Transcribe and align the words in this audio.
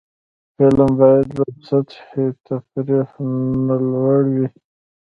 فلم 0.55 0.89
باید 0.99 1.27
له 1.37 1.45
سطحي 1.67 2.25
تفریح 2.47 3.09
نه 3.67 3.75
لوړ 3.89 4.21
وي 4.35 4.47